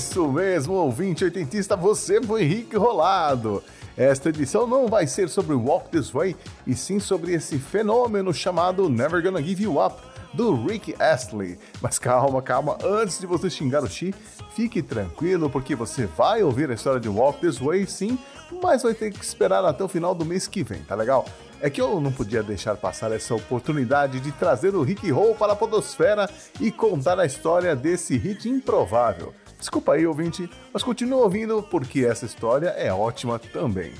Isso 0.00 0.26
mesmo, 0.32 0.72
ouvinte 0.72 1.24
oitentista, 1.24 1.76
você 1.76 2.22
foi 2.22 2.66
Rolado. 2.74 3.62
Esta 3.94 4.30
edição 4.30 4.66
não 4.66 4.88
vai 4.88 5.06
ser 5.06 5.28
sobre 5.28 5.54
Walk 5.54 5.90
This 5.90 6.10
Way, 6.10 6.34
e 6.66 6.74
sim 6.74 6.98
sobre 6.98 7.34
esse 7.34 7.58
fenômeno 7.58 8.32
chamado 8.32 8.88
Never 8.88 9.22
Gonna 9.22 9.42
Give 9.42 9.64
You 9.64 9.84
Up, 9.84 10.00
do 10.32 10.54
Rick 10.64 10.96
Astley. 10.98 11.58
Mas 11.82 11.98
calma, 11.98 12.40
calma, 12.40 12.78
antes 12.82 13.20
de 13.20 13.26
você 13.26 13.50
xingar 13.50 13.84
o 13.84 13.90
Xi, 13.90 14.14
fique 14.56 14.80
tranquilo, 14.82 15.50
porque 15.50 15.76
você 15.76 16.06
vai 16.06 16.42
ouvir 16.42 16.70
a 16.70 16.74
história 16.74 16.98
de 16.98 17.10
Walk 17.10 17.38
This 17.38 17.58
Way 17.58 17.86
sim, 17.86 18.18
mas 18.62 18.82
vai 18.82 18.94
ter 18.94 19.12
que 19.12 19.22
esperar 19.22 19.66
até 19.66 19.84
o 19.84 19.88
final 19.88 20.14
do 20.14 20.24
mês 20.24 20.48
que 20.48 20.64
vem, 20.64 20.80
tá 20.82 20.94
legal? 20.94 21.26
É 21.60 21.68
que 21.68 21.78
eu 21.78 22.00
não 22.00 22.10
podia 22.10 22.42
deixar 22.42 22.74
passar 22.74 23.12
essa 23.12 23.34
oportunidade 23.34 24.18
de 24.18 24.32
trazer 24.32 24.74
o 24.74 24.82
Rick 24.82 25.10
Roll 25.10 25.34
para 25.34 25.52
a 25.52 25.56
Podosfera 25.56 26.26
e 26.58 26.72
contar 26.72 27.20
a 27.20 27.26
história 27.26 27.76
desse 27.76 28.16
hit 28.16 28.48
improvável. 28.48 29.34
Desculpa 29.60 29.92
aí, 29.92 30.06
ouvinte, 30.06 30.50
mas 30.72 30.82
continue 30.82 31.20
ouvindo 31.20 31.62
porque 31.62 32.04
essa 32.04 32.26
história 32.26 32.70
é 32.70 32.92
ótima 32.92 33.38
também. 33.38 33.92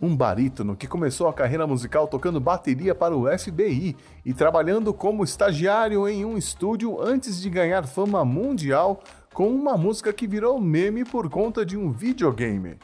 um 0.00 0.14
barítono 0.14 0.76
que 0.76 0.86
começou 0.86 1.26
a 1.26 1.32
carreira 1.32 1.66
musical 1.66 2.06
tocando 2.06 2.38
bateria 2.38 2.94
para 2.94 3.16
o 3.16 3.26
FBI 3.38 3.96
e 4.24 4.34
trabalhando 4.34 4.92
como 4.92 5.24
estagiário 5.24 6.06
em 6.08 6.24
um 6.24 6.36
estúdio 6.36 7.00
antes 7.02 7.40
de 7.40 7.48
ganhar 7.48 7.86
fama 7.86 8.24
mundial 8.24 9.02
com 9.32 9.48
uma 9.48 9.76
música 9.76 10.12
que 10.12 10.26
virou 10.26 10.60
meme 10.60 11.04
por 11.04 11.28
conta 11.28 11.64
de 11.64 11.76
um 11.76 11.90
videogame. 11.90 12.76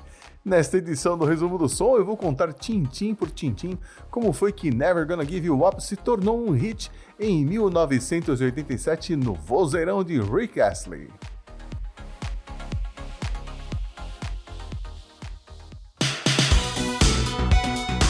Nesta 0.44 0.78
edição 0.78 1.16
do 1.16 1.24
Resumo 1.24 1.56
do 1.56 1.68
Som, 1.68 1.96
eu 1.96 2.04
vou 2.04 2.16
contar 2.16 2.52
tintim 2.52 3.14
por 3.14 3.30
tintim 3.30 3.78
como 4.10 4.32
foi 4.32 4.50
que 4.50 4.74
Never 4.74 5.06
Gonna 5.06 5.24
Give 5.24 5.46
You 5.46 5.64
Up 5.64 5.82
se 5.82 5.94
tornou 5.94 6.36
um 6.36 6.50
hit 6.50 6.90
em 7.22 7.44
1987 7.44 9.14
no 9.14 9.34
vozeirão 9.34 10.02
de 10.02 10.20
Rick 10.20 10.60
Astley. 10.60 11.08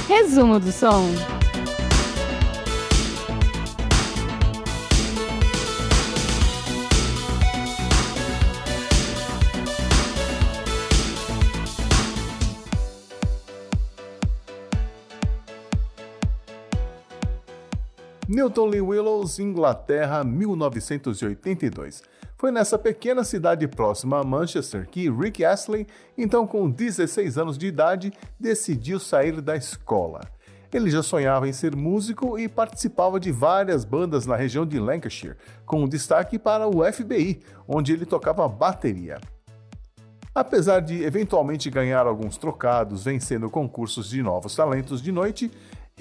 Resumo 0.08 0.58
do 0.58 0.72
som. 0.72 1.41
Newton 18.34 18.64
Lee 18.64 18.80
Willows, 18.80 19.38
Inglaterra, 19.38 20.24
1982. 20.24 22.02
Foi 22.38 22.50
nessa 22.50 22.78
pequena 22.78 23.24
cidade 23.24 23.68
próxima 23.68 24.20
a 24.20 24.24
Manchester 24.24 24.88
que 24.88 25.10
Rick 25.10 25.44
Astley, 25.44 25.86
então 26.16 26.46
com 26.46 26.70
16 26.70 27.36
anos 27.36 27.58
de 27.58 27.66
idade, 27.66 28.10
decidiu 28.40 28.98
sair 28.98 29.42
da 29.42 29.54
escola. 29.54 30.20
Ele 30.72 30.90
já 30.90 31.02
sonhava 31.02 31.46
em 31.46 31.52
ser 31.52 31.76
músico 31.76 32.38
e 32.38 32.48
participava 32.48 33.20
de 33.20 33.30
várias 33.30 33.84
bandas 33.84 34.24
na 34.24 34.34
região 34.34 34.64
de 34.64 34.80
Lancashire, 34.80 35.36
com 35.66 35.86
destaque 35.86 36.38
para 36.38 36.66
o 36.66 36.90
FBI, 36.90 37.42
onde 37.68 37.92
ele 37.92 38.06
tocava 38.06 38.48
bateria. 38.48 39.20
Apesar 40.34 40.80
de 40.80 41.04
eventualmente 41.04 41.68
ganhar 41.68 42.06
alguns 42.06 42.38
trocados 42.38 43.04
vencendo 43.04 43.50
concursos 43.50 44.08
de 44.08 44.22
novos 44.22 44.56
talentos 44.56 45.02
de 45.02 45.12
noite, 45.12 45.50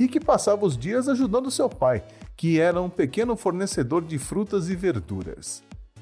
Rick 0.01 0.19
passava 0.19 0.65
os 0.65 0.75
dias 0.75 1.07
ajudando 1.07 1.51
seu 1.51 1.69
pai, 1.69 2.03
que 2.35 2.59
era 2.59 2.81
um 2.81 2.89
pequeno 2.89 3.35
fornecedor 3.35 4.01
de 4.03 4.17
frutas 4.17 4.67
e 4.67 4.75
verduras. 4.75 5.61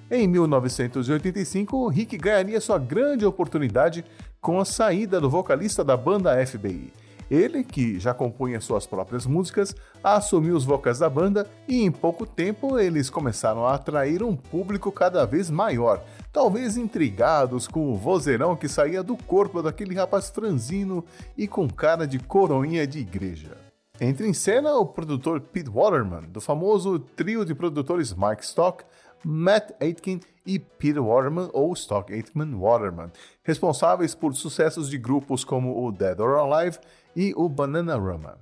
Em 0.09 0.25
1985, 0.25 1.89
Rick 1.89 2.17
ganharia 2.17 2.61
sua 2.61 2.79
grande 2.79 3.25
oportunidade 3.25 4.05
com 4.39 4.57
a 4.57 4.63
saída 4.63 5.19
do 5.19 5.29
vocalista 5.29 5.83
da 5.83 5.97
banda 5.97 6.45
FBI. 6.47 6.93
Ele, 7.29 7.61
que 7.61 7.99
já 7.99 8.13
compunha 8.13 8.61
suas 8.61 8.87
próprias 8.87 9.25
músicas, 9.25 9.75
assumiu 10.01 10.55
os 10.55 10.63
vocais 10.63 10.99
da 10.99 11.09
banda 11.09 11.45
e 11.67 11.83
em 11.83 11.91
pouco 11.91 12.25
tempo 12.25 12.79
eles 12.79 13.09
começaram 13.09 13.67
a 13.67 13.73
atrair 13.73 14.23
um 14.23 14.33
público 14.33 14.93
cada 14.93 15.25
vez 15.25 15.49
maior, 15.49 16.01
talvez 16.31 16.77
intrigados 16.77 17.67
com 17.67 17.91
o 17.91 17.97
vozeirão 17.97 18.55
que 18.55 18.69
saía 18.69 19.03
do 19.03 19.17
corpo 19.17 19.61
daquele 19.61 19.93
rapaz 19.93 20.29
franzino 20.29 21.03
e 21.37 21.49
com 21.49 21.69
cara 21.69 22.07
de 22.07 22.17
coroinha 22.17 22.87
de 22.87 22.99
igreja. 22.99 23.68
Entra 24.01 24.25
em 24.25 24.33
cena 24.33 24.77
o 24.77 24.85
produtor 24.85 25.41
Pete 25.41 25.69
Waterman, 25.69 26.29
do 26.29 26.39
famoso 26.39 26.99
trio 26.99 27.43
de 27.43 27.53
produtores 27.53 28.13
Mike 28.13 28.45
Stock, 28.45 28.85
Matt 29.25 29.71
Aitken 29.81 30.21
e 30.45 30.57
Peter 30.57 31.03
Waterman 31.03 31.49
ou 31.51 31.73
Stock 31.73 32.13
Aitken 32.13 32.55
Waterman, 32.55 33.11
responsáveis 33.43 34.15
por 34.15 34.33
sucessos 34.33 34.89
de 34.89 34.97
grupos 34.97 35.43
como 35.43 35.85
o 35.85 35.91
Dead 35.91 36.17
or 36.17 36.39
Alive 36.39 36.77
e 37.13 37.33
o 37.35 37.49
Bananarama. 37.49 38.37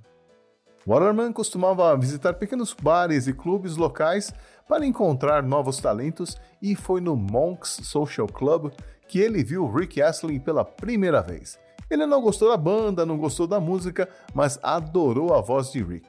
Waterman 0.86 1.32
costumava 1.32 1.96
visitar 1.96 2.34
pequenos 2.34 2.72
bares 2.72 3.26
e 3.26 3.32
clubes 3.32 3.76
locais 3.76 4.32
para 4.68 4.86
encontrar 4.86 5.42
novos 5.42 5.78
talentos 5.78 6.36
e 6.62 6.76
foi 6.76 7.00
no 7.00 7.16
Monks 7.16 7.80
Social 7.82 8.28
Club 8.28 8.72
que 9.08 9.18
ele 9.18 9.42
viu 9.42 9.68
Rick 9.68 10.00
Astley 10.00 10.38
pela 10.38 10.64
primeira 10.64 11.20
vez. 11.20 11.58
Ele 11.90 12.06
não 12.06 12.20
gostou 12.20 12.50
da 12.50 12.56
banda, 12.56 13.06
não 13.06 13.16
gostou 13.16 13.46
da 13.46 13.58
música, 13.58 14.08
mas 14.34 14.58
adorou 14.62 15.34
a 15.34 15.40
voz 15.40 15.72
de 15.72 15.82
Rick. 15.82 16.08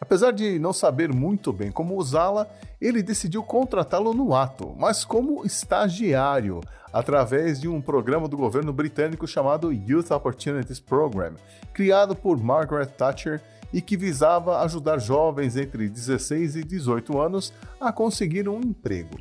Apesar 0.00 0.32
de 0.32 0.58
não 0.58 0.72
saber 0.72 1.14
muito 1.14 1.52
bem 1.52 1.70
como 1.70 1.96
usá-la, 1.96 2.48
ele 2.80 3.04
decidiu 3.04 3.40
contratá-lo 3.40 4.12
no 4.12 4.34
ato, 4.34 4.74
mas 4.76 5.04
como 5.04 5.46
estagiário, 5.46 6.60
através 6.92 7.60
de 7.60 7.68
um 7.68 7.80
programa 7.80 8.26
do 8.26 8.36
governo 8.36 8.72
britânico 8.72 9.28
chamado 9.28 9.72
Youth 9.72 10.10
Opportunities 10.10 10.80
Program, 10.80 11.34
criado 11.72 12.16
por 12.16 12.36
Margaret 12.36 12.86
Thatcher 12.86 13.40
e 13.72 13.80
que 13.80 13.96
visava 13.96 14.60
ajudar 14.62 14.98
jovens 14.98 15.56
entre 15.56 15.88
16 15.88 16.56
e 16.56 16.64
18 16.64 17.20
anos 17.20 17.52
a 17.80 17.92
conseguir 17.92 18.48
um 18.48 18.58
emprego. 18.58 19.16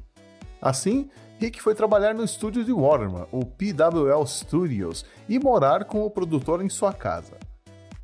Assim, 0.59 1.09
Rick 1.41 1.59
foi 1.59 1.73
trabalhar 1.73 2.13
no 2.13 2.23
estúdio 2.23 2.63
de 2.63 2.71
Waterman, 2.71 3.25
o 3.31 3.43
PWL 3.43 4.23
Studios, 4.27 5.03
e 5.27 5.39
morar 5.39 5.85
com 5.85 6.05
o 6.05 6.09
produtor 6.09 6.63
em 6.63 6.69
sua 6.69 6.93
casa. 6.93 7.35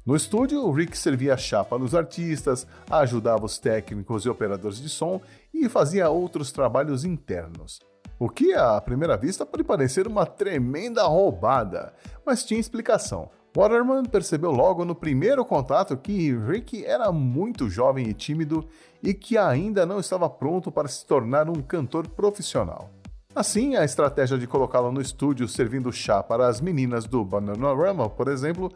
No 0.03 0.15
estúdio, 0.15 0.71
Rick 0.71 0.97
servia 0.97 1.37
chá 1.37 1.63
para 1.63 1.83
os 1.83 1.93
artistas, 1.93 2.65
ajudava 2.89 3.45
os 3.45 3.59
técnicos 3.59 4.25
e 4.25 4.29
operadores 4.29 4.81
de 4.81 4.89
som 4.89 5.21
e 5.53 5.69
fazia 5.69 6.09
outros 6.09 6.51
trabalhos 6.51 7.05
internos. 7.05 7.79
O 8.17 8.27
que, 8.27 8.55
à 8.55 8.81
primeira 8.81 9.15
vista, 9.15 9.45
pode 9.45 9.63
parecer 9.63 10.07
uma 10.07 10.25
tremenda 10.25 11.03
roubada, 11.03 11.93
mas 12.25 12.43
tinha 12.43 12.59
explicação. 12.59 13.29
Waterman 13.55 14.05
percebeu 14.05 14.49
logo 14.49 14.83
no 14.83 14.95
primeiro 14.95 15.45
contato 15.45 15.95
que 15.95 16.35
Rick 16.35 16.83
era 16.83 17.11
muito 17.11 17.69
jovem 17.69 18.07
e 18.07 18.15
tímido 18.15 18.67
e 19.03 19.13
que 19.13 19.37
ainda 19.37 19.85
não 19.85 19.99
estava 19.99 20.27
pronto 20.27 20.71
para 20.71 20.87
se 20.87 21.05
tornar 21.05 21.47
um 21.47 21.61
cantor 21.61 22.07
profissional. 22.07 22.89
Assim, 23.37 23.75
a 23.75 23.85
estratégia 23.85 24.35
de 24.35 24.47
colocá-lo 24.47 24.91
no 24.91 24.99
estúdio 24.99 25.47
servindo 25.47 25.93
chá 25.93 26.23
para 26.23 26.47
as 26.47 26.59
meninas 26.59 27.05
do 27.05 27.23
Bananarama, 27.23 28.09
por 28.09 28.29
exemplo, 28.29 28.71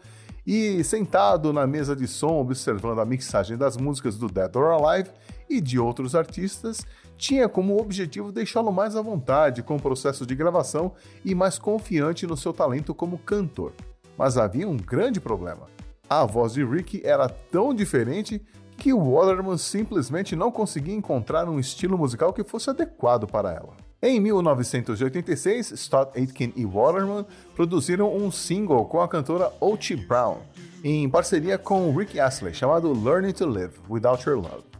e 0.45 0.83
sentado 0.83 1.51
na 1.51 1.65
mesa 1.65 1.95
de 1.95 2.07
som 2.07 2.39
observando 2.39 3.01
a 3.01 3.05
mixagem 3.05 3.57
das 3.57 3.75
músicas 3.75 4.19
do 4.19 4.27
Dead 4.27 4.55
or 4.55 4.65
Alive 4.65 5.09
e 5.49 5.59
de 5.59 5.79
outros 5.79 6.13
artistas, 6.13 6.85
tinha 7.17 7.49
como 7.49 7.81
objetivo 7.81 8.31
deixá-lo 8.31 8.71
mais 8.71 8.95
à 8.95 9.01
vontade 9.01 9.63
com 9.63 9.77
o 9.77 9.81
processo 9.81 10.27
de 10.27 10.35
gravação 10.35 10.91
e 11.25 11.33
mais 11.33 11.57
confiante 11.57 12.27
no 12.27 12.37
seu 12.37 12.53
talento 12.53 12.93
como 12.93 13.17
cantor. 13.17 13.73
Mas 14.15 14.37
havia 14.37 14.69
um 14.69 14.77
grande 14.77 15.19
problema. 15.19 15.65
A 16.07 16.23
voz 16.23 16.53
de 16.53 16.63
Ricky 16.63 17.01
era 17.03 17.27
tão 17.27 17.73
diferente 17.73 18.39
que 18.77 18.93
Waterman 18.93 19.57
simplesmente 19.57 20.35
não 20.35 20.51
conseguia 20.51 20.93
encontrar 20.93 21.49
um 21.49 21.59
estilo 21.59 21.97
musical 21.97 22.31
que 22.31 22.43
fosse 22.43 22.69
adequado 22.69 23.25
para 23.25 23.51
ela. 23.51 23.90
Em 24.03 24.19
1986, 24.19 25.73
Stott 25.73 26.17
Aitken 26.17 26.51
e 26.55 26.65
Waterman 26.65 27.23
produziram 27.55 28.11
um 28.11 28.31
single 28.31 28.85
com 28.85 28.99
a 28.99 29.07
cantora 29.07 29.53
Ochi 29.59 29.95
Brown, 29.95 30.37
em 30.83 31.07
parceria 31.07 31.55
com 31.59 31.95
Rick 31.95 32.19
Astley, 32.19 32.51
chamado 32.51 32.91
Learning 32.91 33.31
to 33.31 33.45
Live 33.45 33.75
Without 33.87 34.27
Your 34.27 34.39
Love. 34.39 34.70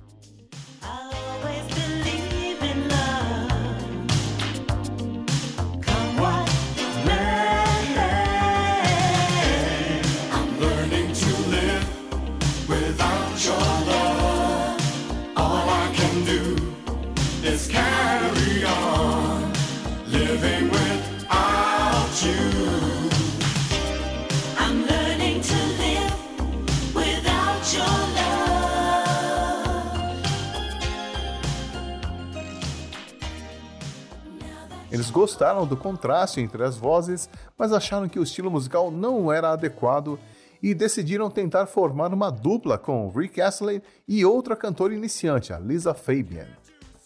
Gostaram 35.41 35.65
do 35.65 35.75
contraste 35.75 36.39
entre 36.39 36.63
as 36.63 36.77
vozes, 36.77 37.27
mas 37.57 37.73
acharam 37.73 38.07
que 38.07 38.19
o 38.19 38.23
estilo 38.23 38.51
musical 38.51 38.91
não 38.91 39.33
era 39.33 39.51
adequado 39.51 40.19
e 40.61 40.71
decidiram 40.71 41.31
tentar 41.31 41.65
formar 41.65 42.13
uma 42.13 42.29
dupla 42.29 42.77
com 42.77 43.09
Rick 43.09 43.41
Astley 43.41 43.81
e 44.07 44.23
outra 44.23 44.55
cantora 44.55 44.93
iniciante, 44.93 45.51
a 45.51 45.57
Lisa 45.57 45.95
Fabian. 45.95 46.45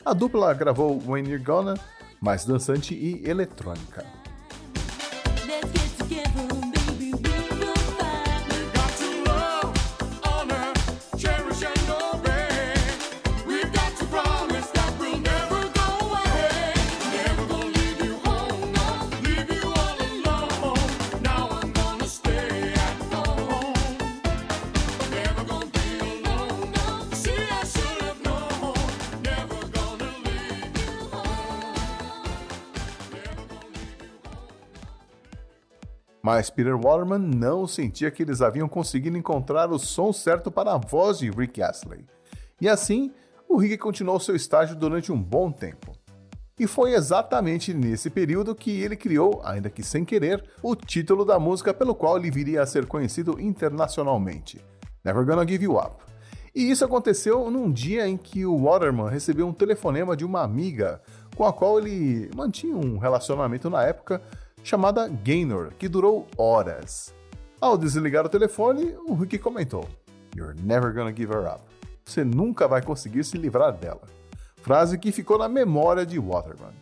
A 0.04 0.12
dupla 0.14 0.54
gravou 0.54 1.02
When 1.08 1.26
You're 1.26 1.42
Gonna, 1.42 1.76
mais 2.20 2.44
dançante 2.44 2.94
e 2.94 3.26
eletrônica. 3.26 4.06
Mas 36.26 36.50
Peter 36.50 36.76
Waterman 36.76 37.20
não 37.20 37.68
sentia 37.68 38.10
que 38.10 38.24
eles 38.24 38.42
haviam 38.42 38.68
conseguido 38.68 39.16
encontrar 39.16 39.70
o 39.72 39.78
som 39.78 40.12
certo 40.12 40.50
para 40.50 40.74
a 40.74 40.78
voz 40.80 41.20
de 41.20 41.30
Rick 41.30 41.62
Astley. 41.62 42.04
E 42.60 42.68
assim, 42.68 43.14
o 43.48 43.58
Rick 43.58 43.78
continuou 43.78 44.20
seu 44.20 44.36
estágio 44.36 44.76
durante 44.76 45.12
um 45.12 45.22
bom 45.22 45.52
tempo. 45.52 45.92
E 46.58 46.66
foi 46.66 46.96
exatamente 46.96 47.76
nesse 47.76 48.10
período 48.10 48.56
que 48.56 48.72
ele 48.82 48.96
criou, 48.96 49.40
ainda 49.46 49.70
que 49.70 49.84
sem 49.84 50.04
querer, 50.04 50.44
o 50.64 50.76
título 50.76 51.26
da 51.26 51.38
música 51.38 51.76
pelo 51.76 51.94
qual 51.94 52.18
ele 52.18 52.32
viria 52.32 52.64
a 52.64 52.66
ser 52.66 52.88
conhecido 52.88 53.40
internacionalmente: 53.40 54.60
Never 55.04 55.24
Gonna 55.24 55.48
Give 55.48 55.66
You 55.66 55.78
Up. 55.78 56.04
E 56.56 56.72
isso 56.72 56.84
aconteceu 56.84 57.52
num 57.52 57.72
dia 57.72 58.08
em 58.08 58.18
que 58.18 58.48
o 58.48 58.64
Waterman 58.64 59.10
recebeu 59.12 59.46
um 59.46 59.54
telefonema 59.54 60.18
de 60.18 60.26
uma 60.26 60.42
amiga 60.42 61.04
com 61.36 61.46
a 61.46 61.54
qual 61.54 61.78
ele 61.78 62.32
mantinha 62.36 62.76
um 62.76 62.98
relacionamento 62.98 63.70
na 63.70 63.84
época, 63.84 64.24
chamada 64.66 65.08
Gaynor, 65.08 65.74
que 65.78 65.88
durou 65.88 66.28
horas. 66.36 67.14
Ao 67.62 67.78
desligar 67.78 68.26
o 68.26 68.30
telefone, 68.30 68.96
o 69.08 69.14
Rick 69.14 69.38
comentou: 69.38 69.88
You're 70.36 70.60
never 70.60 70.92
gonna 70.92 71.16
give 71.16 71.32
her 71.32 71.46
up. 71.46 71.62
Você 72.04 72.24
nunca 72.24 72.68
vai 72.68 72.82
conseguir 72.82 73.24
se 73.24 73.38
livrar 73.38 73.74
dela. 73.74 74.02
Frase 74.58 74.98
que 74.98 75.12
ficou 75.12 75.38
na 75.38 75.48
memória 75.48 76.04
de 76.04 76.20
Waterman. 76.20 76.74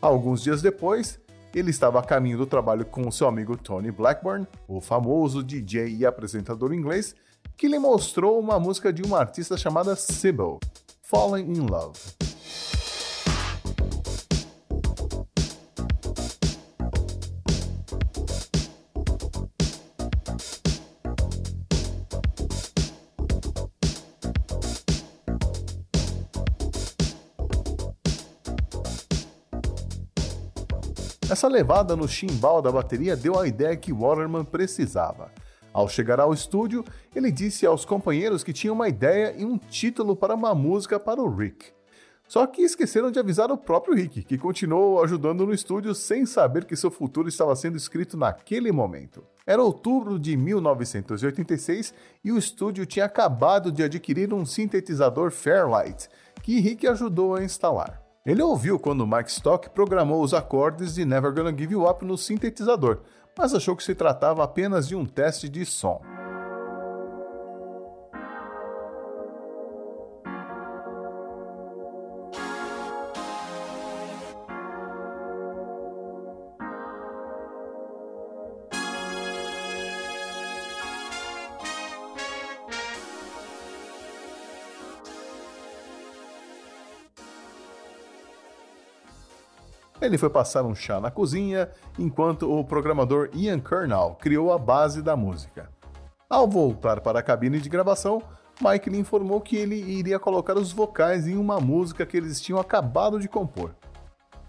Alguns 0.00 0.42
dias 0.42 0.62
depois, 0.62 1.20
ele 1.54 1.70
estava 1.70 2.00
a 2.00 2.02
caminho 2.02 2.38
do 2.38 2.46
trabalho 2.46 2.86
com 2.86 3.10
seu 3.10 3.28
amigo 3.28 3.54
Tony 3.54 3.90
Blackburn, 3.90 4.46
o 4.66 4.80
famoso 4.80 5.42
DJ 5.42 5.94
e 5.94 6.06
apresentador 6.06 6.72
inglês, 6.72 7.14
que 7.54 7.68
lhe 7.68 7.78
mostrou 7.78 8.40
uma 8.40 8.58
música 8.58 8.90
de 8.90 9.02
uma 9.02 9.18
artista 9.18 9.58
chamada 9.58 9.94
Sybil, 9.94 10.58
Falling 11.02 11.52
in 11.52 11.66
Love. 11.66 12.25
Essa 31.36 31.48
levada 31.48 31.94
no 31.94 32.08
chimbal 32.08 32.62
da 32.62 32.72
bateria 32.72 33.14
deu 33.14 33.38
a 33.38 33.46
ideia 33.46 33.76
que 33.76 33.92
Waterman 33.92 34.42
precisava. 34.42 35.30
Ao 35.70 35.86
chegar 35.86 36.18
ao 36.18 36.32
estúdio, 36.32 36.82
ele 37.14 37.30
disse 37.30 37.66
aos 37.66 37.84
companheiros 37.84 38.42
que 38.42 38.54
tinha 38.54 38.72
uma 38.72 38.88
ideia 38.88 39.34
e 39.36 39.44
um 39.44 39.58
título 39.58 40.16
para 40.16 40.34
uma 40.34 40.54
música 40.54 40.98
para 40.98 41.20
o 41.20 41.28
Rick. 41.28 41.66
Só 42.26 42.46
que 42.46 42.62
esqueceram 42.62 43.10
de 43.10 43.18
avisar 43.18 43.52
o 43.52 43.58
próprio 43.58 43.94
Rick, 43.94 44.22
que 44.22 44.38
continuou 44.38 45.04
ajudando 45.04 45.44
no 45.44 45.52
estúdio 45.52 45.94
sem 45.94 46.24
saber 46.24 46.64
que 46.64 46.74
seu 46.74 46.90
futuro 46.90 47.28
estava 47.28 47.54
sendo 47.54 47.76
escrito 47.76 48.16
naquele 48.16 48.72
momento. 48.72 49.22
Era 49.46 49.62
outubro 49.62 50.18
de 50.18 50.38
1986 50.38 51.92
e 52.24 52.32
o 52.32 52.38
estúdio 52.38 52.86
tinha 52.86 53.04
acabado 53.04 53.70
de 53.70 53.82
adquirir 53.82 54.32
um 54.32 54.46
sintetizador 54.46 55.30
Fairlight, 55.30 56.08
que 56.42 56.60
Rick 56.60 56.86
ajudou 56.86 57.34
a 57.34 57.44
instalar. 57.44 58.05
Ele 58.26 58.42
ouviu 58.42 58.76
quando 58.76 59.06
Mike 59.06 59.30
Stock 59.30 59.70
programou 59.70 60.20
os 60.20 60.34
acordes 60.34 60.96
de 60.96 61.04
Never 61.04 61.32
Gonna 61.32 61.56
Give 61.56 61.74
You 61.74 61.88
Up 61.88 62.04
no 62.04 62.18
sintetizador, 62.18 63.02
mas 63.38 63.54
achou 63.54 63.76
que 63.76 63.84
se 63.84 63.94
tratava 63.94 64.42
apenas 64.42 64.88
de 64.88 64.96
um 64.96 65.06
teste 65.06 65.48
de 65.48 65.64
som. 65.64 66.02
Ele 90.06 90.16
foi 90.16 90.30
passar 90.30 90.64
um 90.64 90.72
chá 90.72 91.00
na 91.00 91.10
cozinha, 91.10 91.68
enquanto 91.98 92.48
o 92.48 92.64
programador 92.64 93.28
Ian 93.34 93.58
Kernal 93.58 94.14
criou 94.14 94.52
a 94.52 94.58
base 94.58 95.02
da 95.02 95.16
música. 95.16 95.68
Ao 96.30 96.46
voltar 96.46 97.00
para 97.00 97.18
a 97.18 97.22
cabine 97.22 97.60
de 97.60 97.68
gravação, 97.68 98.22
Mike 98.60 98.88
lhe 98.88 98.98
informou 98.98 99.40
que 99.40 99.56
ele 99.56 99.74
iria 99.74 100.20
colocar 100.20 100.56
os 100.56 100.72
vocais 100.72 101.26
em 101.26 101.36
uma 101.36 101.58
música 101.58 102.06
que 102.06 102.16
eles 102.16 102.40
tinham 102.40 102.60
acabado 102.60 103.18
de 103.18 103.28
compor. 103.28 103.74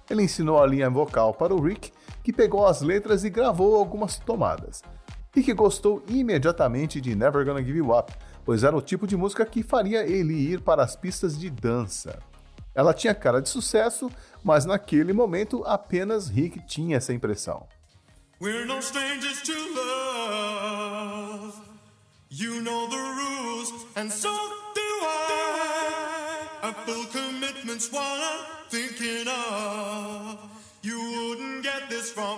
Ele 0.07 0.21
ensinou 0.21 0.61
a 0.61 0.67
linha 0.67 0.91
vocal 0.91 1.33
para 1.33 1.55
o 1.55 1.59
Rick, 1.59 1.91
que 2.23 2.31
pegou 2.31 2.67
as 2.67 2.83
letras 2.83 3.23
e 3.23 3.29
gravou 3.31 3.77
algumas 3.77 4.19
tomadas. 4.19 4.83
Rick 5.35 5.51
gostou 5.53 6.03
imediatamente 6.07 7.01
de 7.01 7.15
Never 7.15 7.43
Gonna 7.43 7.63
Give 7.63 7.79
You 7.79 7.97
Up, 7.97 8.13
pois 8.45 8.63
era 8.63 8.77
o 8.77 8.81
tipo 8.81 9.07
de 9.07 9.17
música 9.17 9.43
que 9.43 9.63
faria 9.63 10.05
ele 10.05 10.35
ir 10.35 10.61
para 10.61 10.83
as 10.83 10.95
pistas 10.95 11.35
de 11.35 11.49
dança. 11.49 12.19
Ela 12.77 12.93
tinha 12.93 13.15
cara 13.15 13.41
de 13.41 13.49
sucesso, 13.49 14.07
mas 14.43 14.63
naquele 14.63 15.11
momento 15.11 15.63
apenas 15.65 16.29
Rick 16.29 16.61
tinha 16.67 16.97
essa 16.97 17.11
impressão. 17.11 17.67
We're 18.39 18.67
no 18.67 18.77
strangers 18.77 19.41
to 19.41 19.53
love. 19.73 21.55
You 22.29 22.61
know 22.61 22.87
the 22.87 22.97
rules, 22.97 23.73
and 23.95 24.11
so 24.11 24.29
do 24.29 24.81
I. 25.01 26.69
A 26.69 26.73
full 26.85 27.07
commitment's 27.07 27.91
what 27.91 28.03
I'm 28.03 28.45
thinking 28.69 29.27
of. 29.27 30.37
You 30.83 30.99
wouldn't 30.99 31.63
get 31.63 31.89
this 31.89 32.11
from 32.11 32.37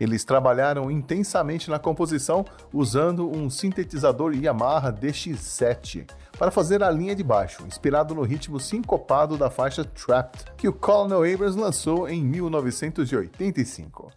Eles 0.00 0.24
trabalharam 0.24 0.90
intensamente 0.90 1.70
na 1.70 1.78
composição 1.78 2.44
usando 2.72 3.28
um 3.28 3.50
sintetizador 3.50 4.34
Yamaha 4.34 4.92
DX7 4.92 6.10
para 6.38 6.50
fazer 6.50 6.82
a 6.82 6.90
linha 6.90 7.16
de 7.16 7.22
baixo, 7.22 7.66
inspirado 7.66 8.14
no 8.14 8.22
ritmo 8.22 8.60
sincopado 8.60 9.36
da 9.36 9.50
faixa 9.50 9.84
Trapped, 9.84 10.44
que 10.56 10.68
o 10.68 10.72
Colonel 10.72 11.24
Abrams 11.24 11.58
lançou 11.58 12.08
em 12.08 12.22
1985. 12.24 14.12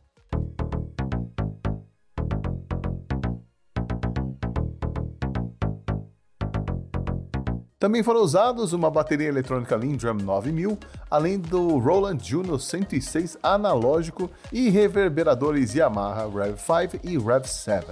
Também 7.82 8.04
foram 8.04 8.22
usados 8.22 8.74
uma 8.74 8.92
bateria 8.92 9.28
eletrônica 9.28 9.76
Lindrum 9.76 10.14
9000, 10.14 10.78
além 11.10 11.40
do 11.40 11.80
Roland 11.80 12.20
Juno 12.22 12.60
106 12.60 13.40
analógico 13.42 14.30
e 14.54 14.70
reverberadores 14.70 15.74
Yamaha 15.74 16.30
Rev 16.30 16.58
5 16.60 17.04
e 17.04 17.18
Rev 17.18 17.44
7. 17.44 17.88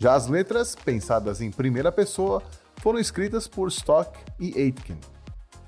Já 0.00 0.14
as 0.14 0.26
letras, 0.26 0.74
pensadas 0.74 1.40
em 1.40 1.52
primeira 1.52 1.92
pessoa, 1.92 2.42
foram 2.78 2.98
escritas 2.98 3.46
por 3.46 3.68
Stock 3.68 4.10
e 4.40 4.52
Aitken. 4.60 4.98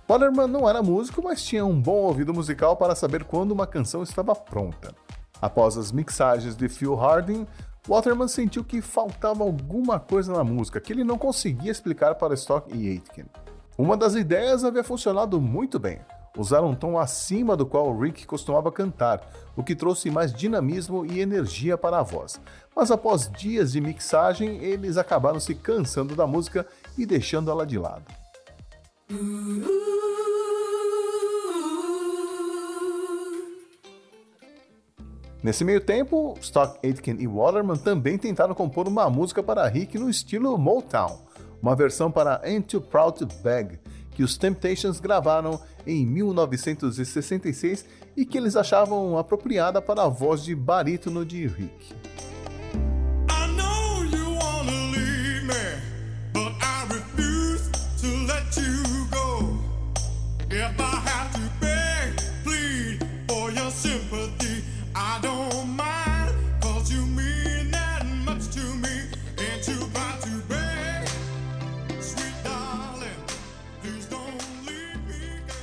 Waterman 0.09 0.49
não 0.49 0.69
era 0.69 0.83
músico, 0.83 1.23
mas 1.23 1.45
tinha 1.45 1.65
um 1.65 1.81
bom 1.81 1.99
ouvido 1.99 2.35
musical 2.35 2.77
para 2.77 2.97
saber 2.97 3.23
quando 3.23 3.53
uma 3.53 3.65
canção 3.65 4.03
estava 4.03 4.35
pronta. 4.35 4.93
Após 5.41 5.79
as 5.79 5.93
mixagens 5.93 6.57
de 6.57 6.69
Phil 6.69 6.97
Harding, 6.97 7.47
Waterman 7.89 8.27
sentiu 8.27 8.65
que 8.65 8.83
faltava 8.83 9.45
alguma 9.45 10.01
coisa 10.01 10.33
na 10.33 10.43
música 10.43 10.81
que 10.81 10.93
ele 10.93 11.05
não 11.05 11.17
conseguia 11.17 11.71
explicar 11.71 12.17
para 12.17 12.35
Stock 12.35 12.77
e 12.77 12.89
Aitken. 12.89 13.27
Uma 13.79 13.97
das 13.97 14.15
ideias 14.15 14.65
havia 14.65 14.83
funcionado 14.83 15.41
muito 15.41 15.79
bem. 15.79 16.01
usaram 16.37 16.69
um 16.69 16.75
tom 16.75 16.99
acima 16.99 17.57
do 17.57 17.65
qual 17.65 17.97
Rick 17.97 18.27
costumava 18.27 18.71
cantar, 18.71 19.27
o 19.57 19.63
que 19.63 19.75
trouxe 19.75 20.11
mais 20.11 20.35
dinamismo 20.35 21.07
e 21.07 21.21
energia 21.21 21.79
para 21.79 21.99
a 21.99 22.03
voz. 22.03 22.39
Mas 22.75 22.91
após 22.91 23.31
dias 23.31 23.73
de 23.73 23.81
mixagem, 23.81 24.63
eles 24.63 24.99
acabaram 24.99 25.41
se 25.41 25.55
cansando 25.55 26.15
da 26.15 26.27
música 26.27 26.67
e 26.99 27.07
deixando 27.07 27.51
ela 27.51 27.67
de 27.67 27.79
lado. 27.79 28.05
Nesse 35.47 35.63
meio 35.63 35.81
tempo, 35.81 36.35
Stock 36.41 36.77
Aitken 36.85 37.19
e 37.21 37.27
Waterman 37.29 37.77
também 37.77 38.19
tentaram 38.19 38.53
compor 38.53 38.89
uma 38.89 39.09
música 39.09 39.45
para 39.45 39.65
Rick 39.69 39.97
no 39.97 40.11
estilo 40.11 40.59
Motown, 40.59 41.21
uma 41.63 41.77
versão 41.77 42.11
para 42.11 42.41
Ain't 42.43 42.67
Too 42.67 42.81
Proud 42.81 43.21
to 43.21 43.29
Beg, 43.45 43.79
que 44.11 44.25
os 44.25 44.37
Temptations 44.37 44.99
gravaram 44.99 45.61
em 45.87 46.05
1966 46.05 47.87
e 48.17 48.27
que 48.27 48.37
eles 48.37 48.57
achavam 48.57 49.17
apropriada 49.17 49.81
para 49.81 50.03
a 50.03 50.09
voz 50.09 50.43
de 50.43 50.53
barítono 50.53 51.25
de 51.25 51.47
Rick. 51.47 51.95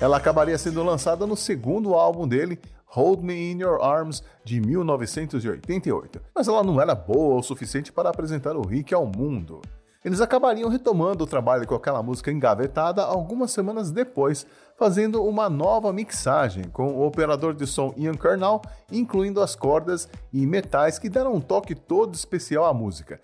Ela 0.03 0.17
acabaria 0.17 0.57
sendo 0.57 0.83
lançada 0.83 1.25
no 1.25 1.33
segundo 1.33 1.93
álbum 1.93 2.27
dele, 2.27 2.60
Hold 2.88 3.22
Me 3.22 3.53
in 3.53 3.62
Your 3.62 3.81
Arms, 3.81 4.22
de 4.43 4.60
1988. 4.60 6.19
Mas 6.36 6.50
ela 6.50 6.62
não 6.62 6.81
era 6.81 6.93
boa 6.93 7.39
o 7.39 7.41
suficiente 7.41 7.89
para 7.89 8.10
apresentar 8.10 8.57
o 8.57 8.67
Rick 8.67 8.93
ao 8.93 9.05
mundo. 9.05 9.62
Eles 10.03 10.19
acabariam 10.19 10.69
retomando 10.69 11.24
o 11.24 11.25
trabalho 11.25 11.65
com 11.65 11.74
aquela 11.74 12.03
música 12.03 12.29
engavetada 12.29 13.01
algumas 13.01 13.51
semanas 13.51 13.91
depois, 13.91 14.45
fazendo 14.77 15.24
uma 15.24 15.50
nova 15.50 15.93
mixagem 15.93 16.65
com 16.65 16.95
o 16.95 17.07
operador 17.07 17.53
de 17.53 17.65
som 17.65 17.93
Ian 17.95 18.15
Kernal, 18.15 18.62
incluindo 18.91 19.39
as 19.39 19.55
cordas 19.55 20.10
e 20.33 20.45
metais 20.45 21.00
que 21.00 21.07
deram 21.07 21.33
um 21.33 21.39
toque 21.39 21.74
todo 21.74 22.13
especial 22.13 22.65
à 22.65 22.74
música. 22.74 23.22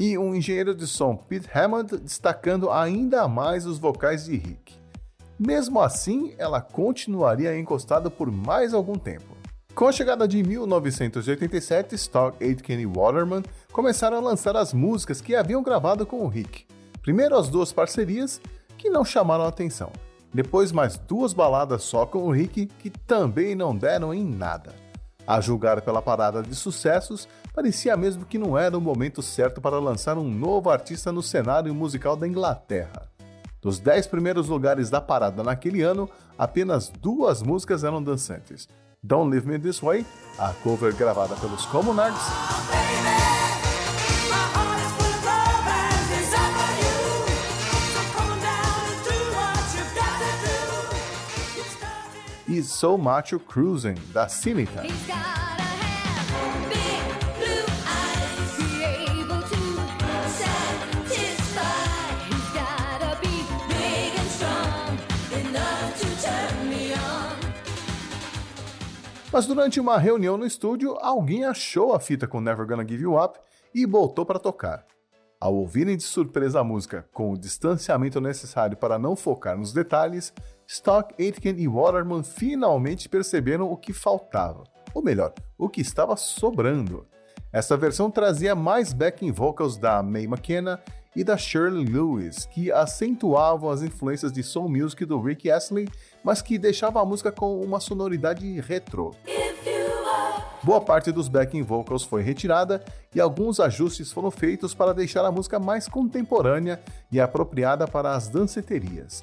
E 0.00 0.18
um 0.18 0.34
engenheiro 0.34 0.74
de 0.74 0.86
som, 0.86 1.16
Pete 1.16 1.48
Hammond, 1.54 1.98
destacando 1.98 2.70
ainda 2.70 3.28
mais 3.28 3.66
os 3.66 3.78
vocais 3.78 4.24
de 4.24 4.36
Rick. 4.36 4.74
Mesmo 5.38 5.80
assim, 5.80 6.34
ela 6.38 6.60
continuaria 6.60 7.58
encostada 7.58 8.10
por 8.10 8.30
mais 8.30 8.74
algum 8.74 8.94
tempo. 8.94 9.36
Com 9.74 9.88
a 9.88 9.92
chegada 9.92 10.28
de 10.28 10.42
1987, 10.42 11.94
Stock, 11.96 12.44
Aitken 12.44 12.80
e 12.80 12.86
Waterman 12.86 13.42
começaram 13.72 14.16
a 14.16 14.20
lançar 14.20 14.56
as 14.56 14.72
músicas 14.72 15.20
que 15.20 15.34
haviam 15.34 15.62
gravado 15.62 16.06
com 16.06 16.24
o 16.24 16.28
Rick. 16.28 16.64
Primeiro 17.02 17.36
as 17.36 17.48
duas 17.48 17.72
parcerias, 17.72 18.40
que 18.78 18.88
não 18.88 19.04
chamaram 19.04 19.44
atenção. 19.44 19.90
Depois 20.32 20.72
mais 20.72 20.96
duas 20.96 21.32
baladas 21.32 21.82
só 21.82 22.06
com 22.06 22.18
o 22.18 22.30
Rick, 22.30 22.66
que 22.66 22.90
também 22.90 23.54
não 23.54 23.76
deram 23.76 24.14
em 24.14 24.24
nada. 24.24 24.74
A 25.26 25.40
julgar 25.40 25.80
pela 25.82 26.02
parada 26.02 26.42
de 26.42 26.54
sucessos, 26.54 27.28
parecia 27.54 27.96
mesmo 27.96 28.26
que 28.26 28.36
não 28.36 28.58
era 28.58 28.76
o 28.76 28.80
momento 28.80 29.22
certo 29.22 29.60
para 29.60 29.78
lançar 29.78 30.18
um 30.18 30.28
novo 30.28 30.68
artista 30.68 31.12
no 31.12 31.22
cenário 31.22 31.72
musical 31.72 32.16
da 32.16 32.26
Inglaterra. 32.26 33.08
Dos 33.62 33.78
dez 33.78 34.06
primeiros 34.06 34.48
lugares 34.48 34.90
da 34.90 35.00
parada 35.00 35.42
naquele 35.42 35.80
ano, 35.80 36.10
apenas 36.36 36.88
duas 36.88 37.40
músicas 37.42 37.84
eram 37.84 38.02
dançantes: 38.02 38.68
Don't 39.02 39.30
Leave 39.30 39.48
Me 39.48 39.58
This 39.58 39.80
Way, 39.80 40.04
a 40.38 40.52
cover 40.62 40.92
gravada 40.94 41.36
pelos 41.36 41.64
Communards. 41.66 42.20
e 52.46 52.62
So 52.62 52.98
Macho 52.98 53.40
Cruising, 53.40 53.94
da 54.12 54.28
Scimitar. 54.28 54.84
Mas 69.34 69.46
durante 69.46 69.80
uma 69.80 69.98
reunião 69.98 70.36
no 70.36 70.46
estúdio, 70.46 70.96
alguém 71.00 71.44
achou 71.44 71.92
a 71.92 71.98
fita 71.98 72.24
com 72.24 72.40
Never 72.40 72.64
Gonna 72.64 72.86
Give 72.86 73.02
You 73.02 73.20
Up 73.20 73.36
e 73.74 73.84
botou 73.84 74.24
para 74.24 74.38
tocar. 74.38 74.86
Ao 75.40 75.52
ouvirem 75.52 75.96
de 75.96 76.04
surpresa 76.04 76.60
a 76.60 76.64
música, 76.64 77.04
com 77.12 77.32
o 77.32 77.36
distanciamento 77.36 78.20
necessário 78.20 78.76
para 78.76 78.96
não 78.96 79.16
focar 79.16 79.58
nos 79.58 79.72
detalhes, 79.72 80.32
Stock, 80.68 81.12
Aitken 81.20 81.56
e 81.58 81.66
Waterman 81.66 82.22
finalmente 82.22 83.08
perceberam 83.08 83.68
o 83.72 83.76
que 83.76 83.92
faltava, 83.92 84.62
ou 84.94 85.02
melhor, 85.02 85.34
o 85.58 85.68
que 85.68 85.80
estava 85.80 86.14
sobrando. 86.16 87.04
Essa 87.52 87.76
versão 87.76 88.12
trazia 88.12 88.54
mais 88.54 88.92
backing 88.92 89.32
vocals 89.32 89.76
da 89.76 90.00
Mae 90.00 90.26
McKenna 90.26 90.80
e 91.14 91.22
da 91.22 91.36
Shirley 91.36 91.84
Lewis, 91.84 92.46
que 92.46 92.72
acentuavam 92.72 93.70
as 93.70 93.82
influências 93.82 94.32
de 94.32 94.42
soul 94.42 94.68
music 94.68 95.04
do 95.04 95.20
Rick 95.20 95.50
Astley, 95.50 95.88
mas 96.22 96.42
que 96.42 96.58
deixava 96.58 97.00
a 97.00 97.04
música 97.04 97.30
com 97.30 97.60
uma 97.60 97.80
sonoridade 97.80 98.60
retrô. 98.60 99.14
Boa 100.62 100.80
parte 100.80 101.12
dos 101.12 101.28
backing 101.28 101.62
vocals 101.62 102.04
foi 102.04 102.22
retirada 102.22 102.82
e 103.14 103.20
alguns 103.20 103.60
ajustes 103.60 104.10
foram 104.10 104.30
feitos 104.30 104.72
para 104.72 104.94
deixar 104.94 105.24
a 105.24 105.30
música 105.30 105.58
mais 105.58 105.86
contemporânea 105.86 106.80
e 107.12 107.20
apropriada 107.20 107.86
para 107.86 108.14
as 108.14 108.28
danceterias. 108.28 109.22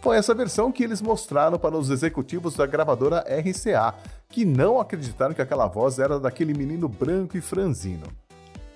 Foi 0.00 0.16
essa 0.16 0.34
versão 0.34 0.72
que 0.72 0.82
eles 0.82 1.00
mostraram 1.00 1.56
para 1.56 1.76
os 1.76 1.88
executivos 1.88 2.56
da 2.56 2.66
gravadora 2.66 3.24
RCA, 3.28 3.94
que 4.28 4.44
não 4.44 4.80
acreditaram 4.80 5.32
que 5.32 5.40
aquela 5.40 5.68
voz 5.68 6.00
era 6.00 6.18
daquele 6.18 6.52
menino 6.52 6.88
branco 6.88 7.36
e 7.36 7.40
franzino. 7.40 8.08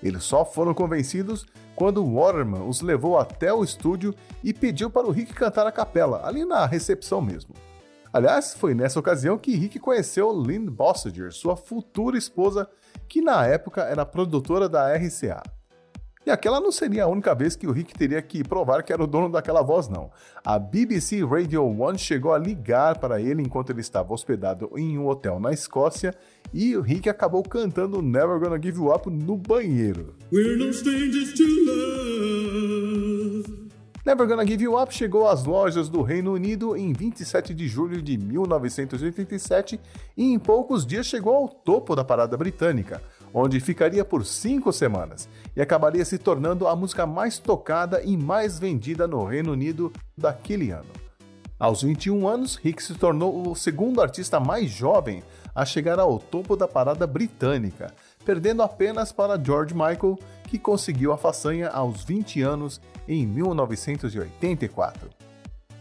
Eles 0.01 0.23
só 0.23 0.45
foram 0.45 0.73
convencidos 0.73 1.45
quando 1.75 2.05
Waterman 2.05 2.67
os 2.67 2.81
levou 2.81 3.17
até 3.17 3.53
o 3.53 3.63
estúdio 3.63 4.13
e 4.43 4.53
pediu 4.53 4.89
para 4.89 5.07
o 5.07 5.11
Rick 5.11 5.33
cantar 5.33 5.67
a 5.67 5.71
capela, 5.71 6.25
ali 6.27 6.45
na 6.45 6.65
recepção 6.65 7.21
mesmo. 7.21 7.53
Aliás, 8.11 8.53
foi 8.53 8.73
nessa 8.73 8.99
ocasião 8.99 9.37
que 9.37 9.55
Rick 9.55 9.79
conheceu 9.79 10.31
Lynn 10.31 10.65
Bossiger, 10.65 11.31
sua 11.31 11.55
futura 11.55 12.17
esposa, 12.17 12.67
que 13.07 13.21
na 13.21 13.45
época 13.45 13.81
era 13.83 14.05
produtora 14.05 14.67
da 14.67 14.91
RCA. 14.95 15.43
E 16.27 16.29
aquela 16.29 16.59
não 16.59 16.73
seria 16.73 17.05
a 17.05 17.07
única 17.07 17.33
vez 17.33 17.55
que 17.55 17.65
o 17.65 17.71
Rick 17.71 17.93
teria 17.93 18.21
que 18.21 18.43
provar 18.43 18.83
que 18.83 18.91
era 18.91 19.01
o 19.01 19.07
dono 19.07 19.29
daquela 19.29 19.61
voz, 19.61 19.87
não. 19.87 20.11
A 20.43 20.59
BBC 20.59 21.23
Radio 21.23 21.63
One 21.63 21.97
chegou 21.97 22.33
a 22.33 22.37
ligar 22.37 22.99
para 22.99 23.21
ele 23.21 23.41
enquanto 23.41 23.69
ele 23.69 23.79
estava 23.79 24.13
hospedado 24.13 24.69
em 24.75 24.97
um 24.97 25.07
hotel 25.07 25.39
na 25.39 25.53
Escócia 25.53 26.13
e 26.53 26.75
o 26.75 26.81
Rick 26.81 27.07
acabou 27.07 27.41
cantando 27.43 28.01
Never 28.01 28.37
Gonna 28.41 28.61
Give 28.61 28.77
You 28.77 28.93
Up 28.93 29.09
no 29.09 29.37
banheiro. 29.37 30.15
We're 30.29 30.57
no 30.57 30.69
strangers 30.71 31.33
to 31.33 31.43
love. 31.65 33.07
Never 34.05 34.27
Gonna 34.27 34.45
Give 34.45 34.63
You 34.63 34.81
Up 34.81 34.93
chegou 34.93 35.29
às 35.29 35.45
lojas 35.45 35.87
do 35.87 36.01
Reino 36.01 36.33
Unido 36.33 36.75
em 36.75 36.91
27 36.91 37.53
de 37.53 37.69
julho 37.69 38.01
de 38.01 38.17
1987 38.17 39.79
e 40.17 40.33
em 40.33 40.39
poucos 40.39 40.85
dias 40.85 41.05
chegou 41.05 41.33
ao 41.33 41.47
topo 41.47 41.95
da 41.95 42.03
parada 42.03 42.35
britânica 42.35 43.01
onde 43.33 43.59
ficaria 43.59 44.03
por 44.05 44.25
cinco 44.25 44.71
semanas 44.71 45.27
e 45.55 45.61
acabaria 45.61 46.03
se 46.05 46.17
tornando 46.17 46.67
a 46.67 46.75
música 46.75 47.05
mais 47.05 47.37
tocada 47.37 48.01
e 48.03 48.15
mais 48.15 48.59
vendida 48.59 49.07
no 49.07 49.25
Reino 49.25 49.51
Unido 49.51 49.91
daquele 50.17 50.71
ano. 50.71 50.89
Aos 51.59 51.81
21 51.81 52.27
anos, 52.27 52.55
Rick 52.55 52.83
se 52.83 52.93
tornou 52.93 53.49
o 53.49 53.55
segundo 53.55 53.99
artista 53.99 54.39
mais 54.39 54.69
jovem 54.69 55.23
a 55.55 55.65
chegar 55.65 55.97
ao 55.97 56.19
topo 56.19 56.55
da 56.55 56.67
parada 56.67 57.07
britânica, 57.07 57.91
perdendo 58.23 58.61
apenas 58.61 59.11
para 59.11 59.43
George 59.43 59.73
Michael, 59.73 60.19
que 60.43 60.59
conseguiu 60.59 61.11
a 61.11 61.17
façanha 61.17 61.69
aos 61.69 62.03
20 62.03 62.43
anos 62.43 62.79
em 63.07 63.25
1984. 63.25 65.09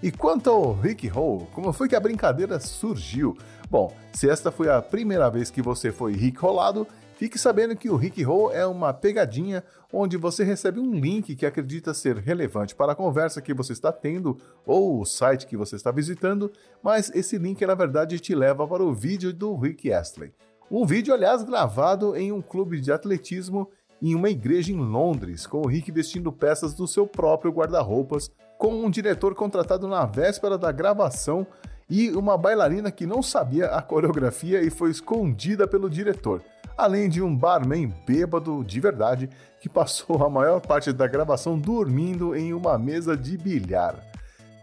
E 0.03 0.11
quanto 0.11 0.49
ao 0.49 0.73
Rick 0.73 1.09
Roll, 1.09 1.47
como 1.53 1.73
foi 1.73 1.89
que 1.89 1.97
a 1.97 2.01
brincadeira 2.01 2.59
surgiu? 2.59 3.37
Bom, 3.69 3.93
se 4.13 4.31
esta 4.31 4.51
foi 4.51 4.71
a 4.71 4.81
primeira 4.81 5.29
vez 5.29 5.51
que 5.51 5.61
você 5.61 5.93
foi 5.93 6.13
Rick 6.13 6.39
rolado, 6.39 6.87
Fique 7.17 7.39
sabendo 7.39 7.75
que 7.75 7.89
o 7.89 7.97
Rick 7.97 8.23
Roll 8.23 8.53
é 8.53 8.67
uma 8.67 8.93
pegadinha 8.93 9.65
onde 9.91 10.19
você 10.19 10.45
recebe 10.45 10.79
um 10.79 10.93
link 10.93 11.35
que 11.35 11.47
acredita 11.47 11.95
ser 11.95 12.19
relevante 12.19 12.75
para 12.75 12.93
a 12.93 12.95
conversa 12.95 13.41
que 13.41 13.55
você 13.55 13.73
está 13.73 13.91
tendo 13.91 14.37
ou 14.67 15.01
o 15.01 15.05
site 15.07 15.47
que 15.47 15.57
você 15.57 15.77
está 15.77 15.91
visitando, 15.91 16.53
mas 16.83 17.11
esse 17.15 17.39
link 17.39 17.65
na 17.65 17.75
verdade 17.75 18.21
te 18.21 18.35
leva 18.35 18.69
para 18.69 18.85
o 18.85 18.93
vídeo 18.93 19.33
do 19.33 19.57
Rick 19.57 19.91
Astley. 19.91 20.31
Um 20.71 20.85
vídeo, 20.85 21.15
aliás, 21.15 21.43
gravado 21.43 22.15
em 22.15 22.33
um 22.33 22.43
clube 22.43 22.79
de 22.83 22.93
atletismo 22.93 23.71
em 24.03 24.15
uma 24.15 24.29
igreja 24.29 24.71
em 24.71 24.77
Londres, 24.77 25.47
com 25.47 25.63
o 25.63 25.67
Rick 25.67 25.91
vestindo 25.91 26.31
peças 26.31 26.75
do 26.75 26.87
seu 26.87 27.07
próprio 27.07 27.51
guarda-roupas, 27.51 28.31
com 28.59 28.85
um 28.85 28.91
diretor 28.91 29.35
contratado 29.35 29.89
na 29.89 30.05
véspera 30.05 30.59
da 30.59 30.71
gravação 30.71 31.47
e 31.89 32.11
uma 32.11 32.37
bailarina 32.37 32.91
que 32.91 33.07
não 33.07 33.23
sabia 33.23 33.69
a 33.69 33.81
coreografia 33.81 34.61
e 34.61 34.69
foi 34.69 34.91
escondida 34.91 35.67
pelo 35.67 35.89
diretor 35.89 36.43
além 36.77 37.09
de 37.09 37.23
um 37.23 37.35
barman 37.35 37.93
bêbado 38.07 38.63
de 38.65 38.79
verdade 38.81 39.31
que 39.61 39.69
passou 39.69 40.23
a 40.25 40.29
maior 40.29 40.61
parte 40.61 40.93
da 40.93 41.07
gravação 41.07 41.59
dormindo 41.59 42.37
em 42.37 42.53
uma 42.53 42.79
mesa 42.79 43.17
de 43.17 43.39
bilhar. 43.39 43.97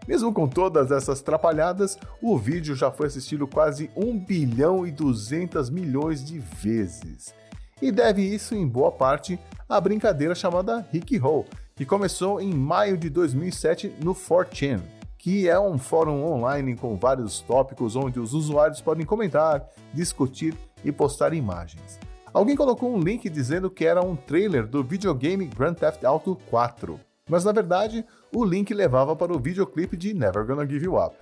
Mesmo 0.06 0.32
com 0.32 0.46
todas 0.46 0.90
essas 0.90 1.22
trapalhadas, 1.22 1.98
o 2.20 2.36
vídeo 2.38 2.76
já 2.76 2.90
foi 2.90 3.06
assistido 3.06 3.46
quase 3.46 3.90
1 3.96 4.18
bilhão 4.18 4.86
e 4.86 4.90
200 4.90 5.70
milhões 5.70 6.22
de 6.22 6.38
vezes. 6.38 7.34
E 7.80 7.90
deve 7.90 8.22
isso 8.22 8.54
em 8.54 8.66
boa 8.66 8.92
parte 8.92 9.38
à 9.68 9.80
brincadeira 9.80 10.34
chamada 10.34 10.86
Rick 10.92 11.16
Roll, 11.16 11.46
que 11.74 11.86
começou 11.86 12.40
em 12.40 12.52
maio 12.52 12.98
de 12.98 13.08
2007 13.08 13.94
no 14.02 14.14
4chan, 14.14 14.80
que 15.18 15.48
é 15.48 15.58
um 15.58 15.78
fórum 15.78 16.22
online 16.22 16.76
com 16.76 16.96
vários 16.96 17.40
tópicos 17.40 17.96
onde 17.96 18.20
os 18.20 18.34
usuários 18.34 18.82
podem 18.82 19.06
comentar, 19.06 19.66
discutir 19.92 20.54
e 20.84 20.92
postar 20.92 21.32
imagens. 21.32 21.98
Alguém 22.32 22.56
colocou 22.56 22.92
um 22.92 22.98
link 22.98 23.28
dizendo 23.30 23.70
que 23.70 23.84
era 23.84 24.04
um 24.04 24.16
trailer 24.16 24.66
do 24.66 24.82
videogame 24.82 25.46
Grand 25.46 25.74
Theft 25.74 26.04
Auto 26.04 26.36
4, 26.50 26.98
mas 27.28 27.44
na 27.44 27.52
verdade 27.52 28.04
o 28.34 28.44
link 28.44 28.74
levava 28.74 29.14
para 29.14 29.32
o 29.32 29.38
videoclipe 29.38 29.96
de 29.96 30.12
Never 30.12 30.44
Gonna 30.44 30.66
Give 30.66 30.84
You 30.84 30.96
Up. 31.00 31.16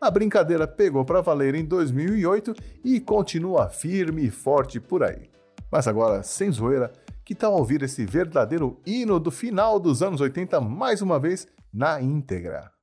A 0.00 0.10
brincadeira 0.10 0.66
pegou 0.66 1.04
para 1.04 1.20
valer 1.20 1.54
em 1.54 1.64
2008 1.64 2.54
e 2.84 3.00
continua 3.00 3.68
firme 3.68 4.26
e 4.26 4.30
forte 4.30 4.78
por 4.78 5.02
aí. 5.02 5.28
Mas 5.70 5.88
agora, 5.88 6.22
sem 6.22 6.50
zoeira, 6.50 6.92
que 7.24 7.34
tal 7.34 7.54
ouvir 7.54 7.82
esse 7.82 8.06
verdadeiro 8.06 8.80
hino 8.86 9.18
do 9.20 9.30
final 9.30 9.78
dos 9.78 10.02
anos 10.02 10.20
80 10.20 10.60
mais 10.60 11.02
uma 11.02 11.18
vez 11.18 11.46
na 11.72 12.00
íntegra? 12.00 12.77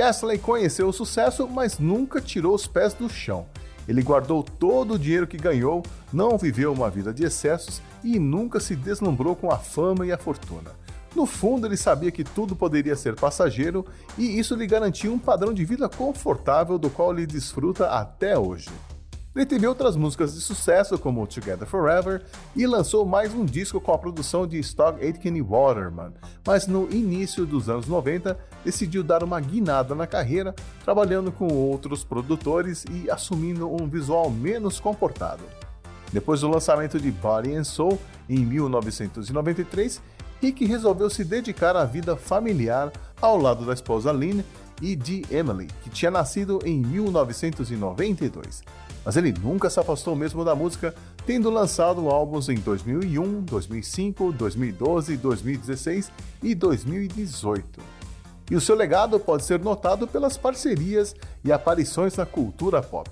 Astley 0.00 0.38
conheceu 0.38 0.88
o 0.88 0.92
sucesso, 0.92 1.48
mas 1.48 1.78
nunca 1.78 2.20
tirou 2.20 2.54
os 2.54 2.66
pés 2.66 2.94
do 2.94 3.08
chão. 3.08 3.46
Ele 3.86 4.02
guardou 4.02 4.42
todo 4.42 4.94
o 4.94 4.98
dinheiro 4.98 5.26
que 5.26 5.36
ganhou, 5.36 5.82
não 6.12 6.38
viveu 6.38 6.72
uma 6.72 6.90
vida 6.90 7.12
de 7.12 7.24
excessos 7.24 7.82
e 8.02 8.18
nunca 8.18 8.58
se 8.58 8.74
deslumbrou 8.74 9.36
com 9.36 9.50
a 9.50 9.58
fama 9.58 10.06
e 10.06 10.12
a 10.12 10.18
fortuna. 10.18 10.70
No 11.14 11.26
fundo, 11.26 11.66
ele 11.66 11.76
sabia 11.76 12.10
que 12.10 12.24
tudo 12.24 12.56
poderia 12.56 12.96
ser 12.96 13.14
passageiro 13.14 13.86
e 14.18 14.38
isso 14.38 14.54
lhe 14.56 14.66
garantia 14.66 15.12
um 15.12 15.18
padrão 15.18 15.54
de 15.54 15.64
vida 15.64 15.88
confortável 15.88 16.76
do 16.76 16.90
qual 16.90 17.12
ele 17.12 17.26
desfruta 17.26 17.86
até 17.86 18.36
hoje. 18.36 18.70
Ele 19.34 19.46
teve 19.46 19.66
outras 19.66 19.96
músicas 19.96 20.32
de 20.32 20.40
sucesso, 20.40 20.96
como 20.96 21.26
Together 21.26 21.66
Forever, 21.66 22.22
e 22.54 22.66
lançou 22.68 23.04
mais 23.04 23.34
um 23.34 23.44
disco 23.44 23.80
com 23.80 23.92
a 23.92 23.98
produção 23.98 24.46
de 24.46 24.58
Stock 24.60 25.04
Aitken 25.04 25.36
e 25.36 25.42
Waterman, 25.42 26.12
mas 26.46 26.68
no 26.68 26.88
início 26.92 27.44
dos 27.44 27.68
anos 27.68 27.88
90 27.88 28.38
decidiu 28.64 29.02
dar 29.02 29.22
uma 29.22 29.38
guinada 29.40 29.94
na 29.94 30.06
carreira, 30.06 30.54
trabalhando 30.84 31.30
com 31.30 31.46
outros 31.46 32.02
produtores 32.02 32.84
e 32.90 33.10
assumindo 33.10 33.70
um 33.70 33.88
visual 33.88 34.30
menos 34.30 34.80
comportado. 34.80 35.42
Depois 36.12 36.40
do 36.40 36.48
lançamento 36.48 36.98
de 36.98 37.10
Body 37.10 37.54
and 37.54 37.64
Soul, 37.64 37.98
em 38.28 38.38
1993, 38.38 40.00
Rick 40.40 40.64
resolveu 40.64 41.10
se 41.10 41.24
dedicar 41.24 41.76
à 41.76 41.84
vida 41.84 42.16
familiar 42.16 42.92
ao 43.20 43.36
lado 43.38 43.66
da 43.66 43.72
esposa 43.72 44.12
Lynn 44.12 44.42
e 44.80 44.96
de 44.96 45.24
Emily, 45.30 45.68
que 45.82 45.90
tinha 45.90 46.10
nascido 46.10 46.60
em 46.64 46.80
1992 46.80 48.62
mas 49.04 49.16
ele 49.16 49.34
nunca 49.42 49.68
se 49.68 49.78
afastou 49.78 50.16
mesmo 50.16 50.44
da 50.44 50.54
música, 50.54 50.94
tendo 51.26 51.50
lançado 51.50 52.08
álbuns 52.08 52.48
em 52.48 52.54
2001, 52.54 53.42
2005, 53.42 54.32
2012, 54.32 55.16
2016 55.18 56.12
e 56.42 56.54
2018. 56.54 57.80
E 58.50 58.56
o 58.56 58.60
seu 58.60 58.76
legado 58.76 59.18
pode 59.18 59.44
ser 59.44 59.60
notado 59.60 60.06
pelas 60.06 60.36
parcerias 60.36 61.14
e 61.42 61.50
aparições 61.52 62.16
na 62.16 62.26
cultura 62.26 62.82
pop. 62.82 63.10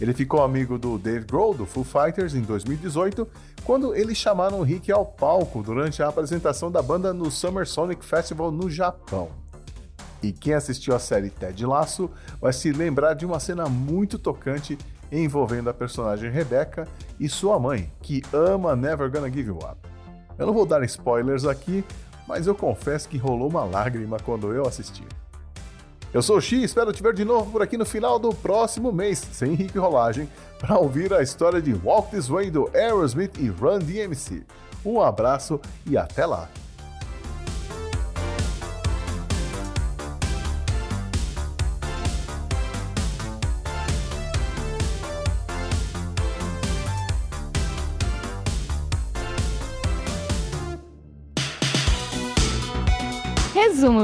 Ele 0.00 0.12
ficou 0.12 0.42
amigo 0.42 0.78
do 0.78 0.98
Dave 0.98 1.24
Grohl, 1.24 1.54
do 1.54 1.64
Foo 1.64 1.84
Fighters, 1.84 2.34
em 2.34 2.42
2018, 2.42 3.26
quando 3.64 3.94
eles 3.94 4.18
chamaram 4.18 4.58
o 4.58 4.62
Rick 4.62 4.90
ao 4.90 5.06
palco 5.06 5.62
durante 5.62 6.02
a 6.02 6.08
apresentação 6.08 6.70
da 6.70 6.82
banda 6.82 7.12
no 7.12 7.30
Summer 7.30 7.66
Sonic 7.66 8.04
Festival 8.04 8.50
no 8.50 8.68
Japão. 8.68 9.30
E 10.22 10.32
quem 10.32 10.54
assistiu 10.54 10.94
a 10.94 10.98
série 10.98 11.30
Ted 11.30 11.64
Lasso 11.64 12.10
vai 12.40 12.52
se 12.52 12.72
lembrar 12.72 13.14
de 13.14 13.24
uma 13.24 13.38
cena 13.38 13.66
muito 13.66 14.18
tocante 14.18 14.76
envolvendo 15.12 15.70
a 15.70 15.74
personagem 15.74 16.30
Rebecca 16.30 16.88
e 17.20 17.28
sua 17.28 17.58
mãe, 17.58 17.92
que 18.02 18.22
ama 18.32 18.74
Never 18.74 19.10
Gonna 19.10 19.30
Give 19.30 19.48
You 19.48 19.58
Up. 19.58 19.76
Eu 20.36 20.46
não 20.46 20.52
vou 20.52 20.66
dar 20.66 20.82
spoilers 20.84 21.44
aqui, 21.44 21.84
mas 22.26 22.46
eu 22.46 22.54
confesso 22.54 23.08
que 23.08 23.18
rolou 23.18 23.48
uma 23.48 23.64
lágrima 23.64 24.18
quando 24.18 24.52
eu 24.52 24.66
assisti. 24.66 25.04
Eu 26.12 26.22
sou 26.22 26.36
o 26.36 26.40
Xi, 26.40 26.62
espero 26.62 26.92
te 26.92 27.02
ver 27.02 27.12
de 27.12 27.24
novo 27.24 27.50
por 27.50 27.60
aqui 27.60 27.76
no 27.76 27.84
final 27.84 28.20
do 28.20 28.32
próximo 28.32 28.92
mês, 28.92 29.18
sem 29.32 29.52
Henrique 29.52 29.78
Rolagem, 29.78 30.28
para 30.60 30.78
ouvir 30.78 31.12
a 31.12 31.22
história 31.22 31.60
de 31.60 31.74
Walk 31.74 32.10
This 32.10 32.28
Way 32.28 32.50
do 32.52 32.70
Aerosmith 32.72 33.36
e 33.38 33.48
Run 33.48 33.80
DMC. 33.80 34.44
Um 34.84 35.00
abraço 35.00 35.60
e 35.84 35.96
até 35.96 36.24
lá! 36.24 36.48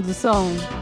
Do 0.02 0.14
som. 0.14 0.79